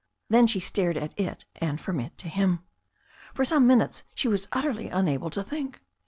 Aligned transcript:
Then 0.31 0.47
she 0.47 0.59
stared 0.59 0.97
at 0.97 1.13
it, 1.15 1.45
and 1.57 1.79
from 1.79 1.99
it 1.99 2.17
to 2.17 2.27
him. 2.27 2.63
For 3.35 3.45
some 3.45 3.67
minutes 3.67 4.01
she 4.15 4.27
was 4.27 4.47
utterly 4.51 4.87
unable 4.89 5.29
to 5.29 5.43
think. 5.43 5.79